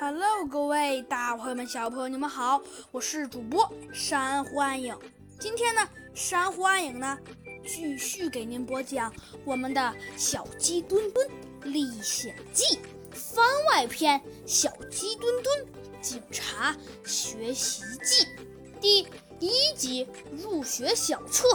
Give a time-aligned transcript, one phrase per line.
[0.00, 4.96] Hello，各位大朋友们、小朋友，你们好，我是主播珊瑚暗影。
[5.40, 7.18] 今天呢，珊瑚暗影呢
[7.66, 9.12] 继续给您播讲
[9.44, 9.80] 我们的
[10.16, 11.28] 《小鸡墩墩
[11.64, 12.62] 历险记》
[13.12, 15.66] 番外篇《小鸡墩墩
[16.00, 18.24] 警察学习记》
[19.40, 21.48] 第一集入学小册。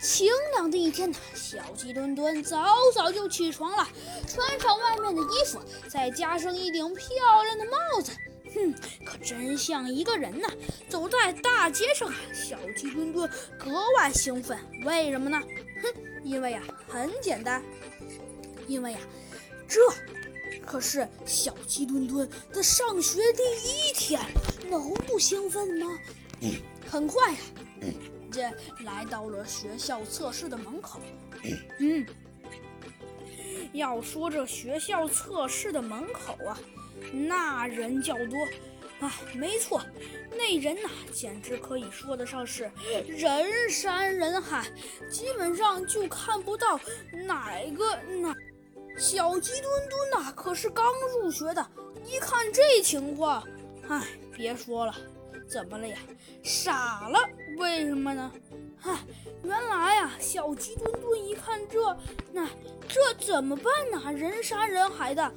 [0.00, 3.86] 晴朗的一天呢，小鸡墩墩早早就起床了，
[4.28, 8.12] 穿上外面的衣服，再加上一顶漂亮的帽子，
[8.54, 8.72] 哼，
[9.04, 10.48] 可真像一个人呢。
[10.88, 14.56] 走在大街上啊，小鸡墩墩格外兴奋。
[14.84, 15.42] 为什么呢？
[15.82, 17.60] 哼，因为呀，很简单，
[18.68, 18.98] 因为呀，
[19.66, 19.80] 这
[20.64, 24.20] 可是小鸡墩墩的上学第一天，
[24.70, 25.98] 能不兴奋吗？
[26.88, 27.38] 很快呀。
[28.38, 31.00] 这来到了学校测试的门口。
[31.80, 32.06] 嗯，
[33.72, 36.56] 要说这学校测试的门口啊，
[37.12, 38.36] 那人较多。
[39.00, 39.84] 哎，没错，
[40.36, 42.70] 那人呐，简直可以说得上是
[43.08, 44.64] 人山人海，
[45.10, 46.78] 基本上就看不到
[47.26, 48.32] 哪个那
[48.96, 51.70] 小鸡墩墩呐，可是刚入学的，
[52.06, 53.42] 一看这情况，
[53.88, 54.00] 哎，
[54.32, 54.94] 别说了。
[55.48, 55.96] 怎么了呀？
[56.42, 57.18] 傻了？
[57.58, 58.32] 为什么呢？
[58.78, 58.98] 嗨，
[59.42, 61.96] 原来呀，小鸡墩墩一看这，
[62.32, 62.48] 那
[62.86, 64.12] 这怎么办呢？
[64.12, 65.32] 人山人海的，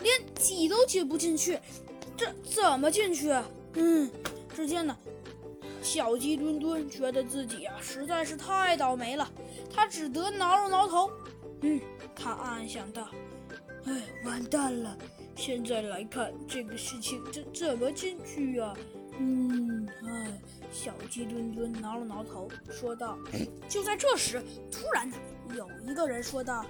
[0.00, 1.58] 连挤都挤不进去，
[2.16, 3.30] 这怎么进去？
[3.74, 4.10] 嗯，
[4.54, 4.96] 只见呢，
[5.82, 9.30] 小鸡墩墩觉得自己啊实在是太倒霉了，
[9.70, 11.10] 他只得挠了挠头。
[11.60, 11.78] 嗯，
[12.14, 13.08] 他暗暗想到：
[13.84, 14.96] 哎，完蛋了！
[15.36, 18.74] 现在来看这个事情，这怎么进去呀？
[19.18, 23.18] 嗯，哎，小鸡墩墩挠了挠头，说道
[23.68, 25.16] ：“就在这时，突然呢，
[25.54, 26.66] 有一个人说道：‘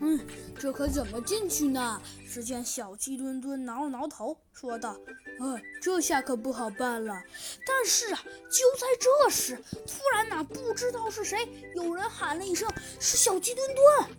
[0.00, 0.18] 嗯，
[0.58, 4.96] 这可怎么进去呢？’只见小鸡墩墩挠了挠头，说道
[5.38, 7.22] ：‘哎，这下可不好办了。’
[7.64, 12.68] 但是啊，就在这时，突然呢，不知道是谁，有人喊了一声
[12.98, 14.16] ：‘是小鸡墩墩！’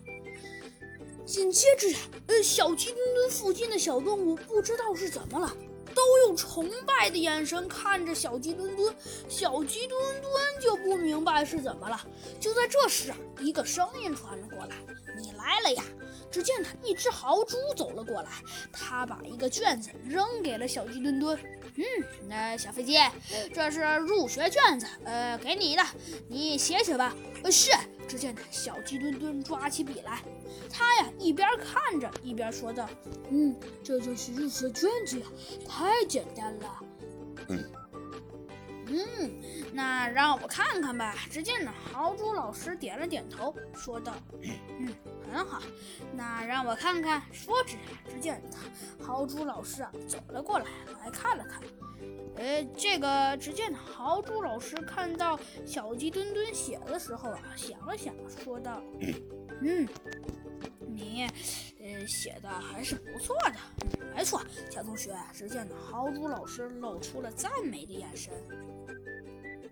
[1.25, 5.53] 紧接着呀，呃，小鸡墩墩附近的小动物不知道是怎么了。”
[6.03, 8.93] 都用崇拜的眼神看着小鸡墩墩，
[9.29, 11.99] 小鸡墩墩就不明白是怎么了。
[12.41, 14.75] 就在这时啊，一个声音传了过来
[15.17, 15.83] ：“你来了呀！”
[16.29, 18.31] 只见他一只豪猪走了过来，
[18.71, 21.39] 他把一个卷子扔给了小鸡墩墩。
[21.75, 21.83] 嗯，
[22.27, 22.97] 那小飞机，
[23.53, 25.83] 这是入学卷子，呃，给你的，
[26.27, 27.15] 你写写吧。
[27.43, 27.71] 呃，是。
[28.07, 30.21] 只见小鸡墩墩抓起笔来，
[30.69, 32.89] 他呀一边看着一边说道
[33.31, 35.25] ：“嗯，这就是入学卷子呀，
[35.67, 36.79] 太简单了。”
[37.49, 37.71] 嗯，
[38.87, 39.31] 嗯，
[39.73, 41.15] 那让我看看吧。
[41.29, 44.13] 只见呢，豪猪老师点了点头，说道
[44.79, 44.93] ：“嗯，
[45.31, 45.61] 很好。
[46.13, 47.75] 那让我看看。”说着，
[48.07, 50.65] 只见他豪猪老师啊走了过来，
[51.03, 51.61] 来看了看。
[52.43, 58.83] 呃，这个只见豪猪老师看到小鸡墩墩写的时候啊，想了想，说道
[59.63, 59.87] ：“嗯，
[60.93, 61.25] 你，
[61.79, 63.55] 呃，写的还是不错的。
[64.13, 68.33] 没错，小同学。”只见豪猪老师露出了赞美的眼神。